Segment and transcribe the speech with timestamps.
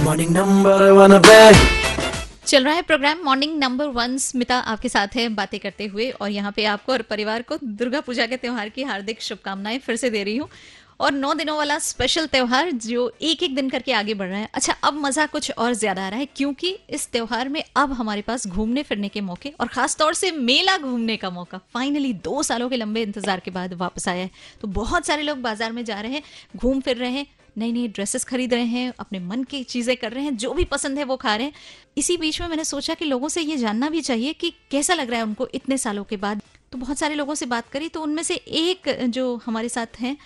[0.00, 1.38] Morning number one पे
[2.46, 6.30] चल रहा है program morning number one Smita आपके साथ है बातें करते हुए और
[6.30, 10.10] यहाँ पे आपको और परिवार को दुर्गा पूजा के त्योहार की हार्दिक शुभकामनाएँ फिर से
[10.10, 10.48] दे रही हूँ।
[11.00, 14.48] और नौ दिनों वाला स्पेशल त्योहार जो एक एक दिन करके आगे बढ़ रहा है।
[14.54, 18.22] अच्छा अब मज़ा कुछ और ज़्यादा आ रहा है क्योंकि इस त्योहार में अब हमारे
[18.22, 22.42] पास घूमने फिरने के मौके और खास तौर से मेला घूमने का मौका। फाइनली दो
[22.42, 24.30] सालों के लंबे इंतज़ार के बाद वापस आया है।
[24.60, 26.22] तो बहुत सारे लोग बाज़ार में जा रहे हैं,
[26.56, 27.26] घूम फिर रहे हैं
[27.58, 30.64] नई नई ड्रेसेस खरीद रहे हैं, अपने मन की चीज़ें कर रहे हैं, जो भी
[30.64, 31.52] पसंद है वो खा रहे हैं।
[31.96, 35.10] इसी बीच में मैंने सोचा कि लोगों से ये जानना भी चाहिए कि कैसा लग
[35.10, 36.42] रहा है उनको इतने सालों के बाद।
[36.72, 40.16] तो बहुत सारे लोगों से बात करी तो उनमें से एक जो हमारे साथ हैं,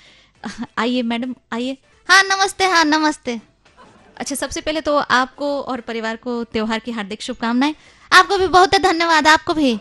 [0.78, 1.76] आइए मैडम, आइए।
[2.08, 3.40] हाँ नमस्ते हाँ नमस्ते।
[4.16, 7.74] अच्छा सबसे पहले तो आपको और परिवार को त्योहार की हार्दिक शुभकामनाएँ।
[8.12, 9.78] आपको भी बहुत धन्यवाद, आपको भी।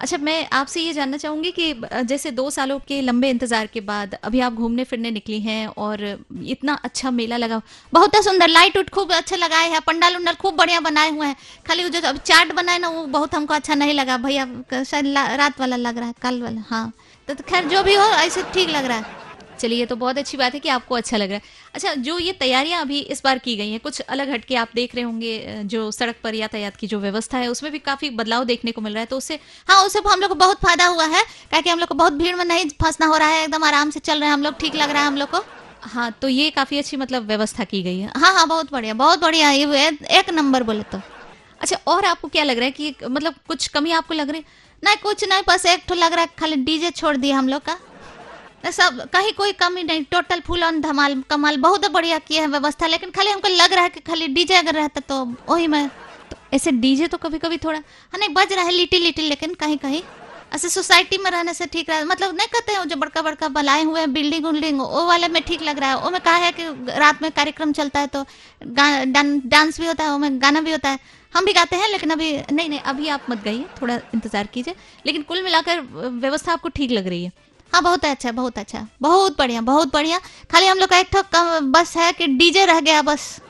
[0.00, 1.72] अच्छा मैं आपसे ये जानना चाहूँगी कि
[2.04, 6.02] जैसे दो सालों के लंबे इंतज़ार के बाद अभी आप घूमने फिरने निकली हैं और
[6.46, 7.60] इतना अच्छा मेला लगा
[7.92, 11.36] बहुत सुंदर, लाइट उट खूब अच्छा लगाए हैं, पंडाल उंडाल खूब बढ़िया बनाए हुए हैं।
[11.66, 14.46] खाली जो अब चार्ट बनाए ना, वो बहुत हमको अच्छा नहीं लगा। भैया
[14.84, 16.92] शायद रात वाला लग रहा है, कल वाला हाँ।
[17.28, 19.17] तो खैर, जो भी हो, ऐसे ठीक लग रहा है।
[19.58, 21.42] चलिए तो बहुत अच्छी बात है कि आपको अच्छा लग रहा है।
[21.74, 24.94] अच्छा जो ये तैयारियाँ अभी इस बार की गई हैं कुछ अलग हटके आप देख
[24.94, 28.72] रहे होंगे जो सड़क पर यातायात की जो व्यवस्था है उसमें भी काफ़ी बदलाव देखने
[28.72, 31.22] को मिल रहा है तो उससे हाँ उससे हम लोग को बहुत फ़ायदा हुआ है
[31.52, 34.00] क्या हम लोग को बहुत भीड़ में नहीं फंसना हो रहा है एकदम आराम से
[34.00, 35.44] चल रहे हैं हम लोग ठीक लग रहा है हम लोग को।
[35.82, 39.20] हाँ तो ये काफ़ी अच्छी मतलब व्यवस्था की गई है। हाँ हाँ बहुत बढ़िया बहुत
[39.20, 41.00] बढ़िया ये एक नंबर बोले तो।
[41.60, 44.40] अच्छा और आपको क्या लग रहा है कि मतलब कुछ कमी आपको लग रही?
[44.40, 47.48] है नहीं कुछ नहीं बस एक तो लग रहा है खाली डीजे छोड़ दिया हम
[47.48, 47.78] लोग का।
[48.64, 52.86] सब, कहीं कोई कमी नहीं टोटल फुल ऑन धमाल, कमाल, बहुत बढ़िया किए हैं व्यवस्था,
[52.86, 55.88] लेकिन खाली हमको लग रहा है कि खाली डीजे अगर रहता तो वही में
[56.30, 59.54] तो ऐसे डीजे तो कभी कभी थोड़ा हाँ नहीं, बज रहा है लिटिल लिटिल लेकिन
[59.54, 60.02] कहीं कहीं
[60.54, 63.82] ऐसे सोसाइटी में रहने से ठीक रहा मतलब नहीं कहते हैं जो बड़का बड़का बनाए
[63.84, 66.52] हुए हैं बिल्डिंग उल्डिंग वो वाले में ठीक लग रहा है, वो में कहा है
[66.52, 66.62] कि
[66.98, 68.24] रात में कार्यक्रम चलता है तो
[68.62, 70.98] डांस भी होता है, वो में गाना भी होता है,
[71.34, 74.74] हम भी गाते हैं, लेकिन अभी, नहीं नहीं, अभी आप मत गाइए, थोड़ा इंतज़ार कीजिए,
[75.06, 77.32] लेकिन कुल मिलाकर व्यवस्था आपको ठीक लग रही है।
[77.72, 80.18] हाँ बहुत अच्छा बहुत अच्छा। बहुत बढ़िया बहुत बढ़िया।
[80.50, 83.40] खाली हम लोग का एक तो बस है कि डीजे रह गया बस।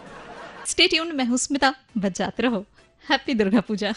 [0.67, 2.65] स्टेट मैं हूँ स्मिता। बजाते रहो।
[3.11, 3.95] हैप्पी दुर्गा पूजा।